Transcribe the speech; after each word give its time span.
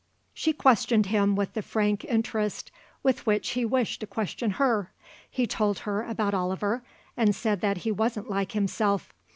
She 0.33 0.51
questioned 0.51 1.05
him 1.05 1.35
with 1.35 1.53
the 1.53 1.61
frank 1.61 2.03
interest 2.05 2.71
with 3.03 3.27
which 3.27 3.49
he 3.49 3.63
wished 3.65 3.99
to 3.99 4.07
question 4.07 4.49
her. 4.57 4.91
He 5.29 5.45
told 5.45 5.77
her 5.85 6.01
about 6.01 6.33
Oliver 6.33 6.81
and 7.15 7.35
said 7.35 7.61
that 7.61 7.77
he 7.85 7.91
wasn't 7.91 8.27
like 8.27 8.53
himself. 8.53 9.13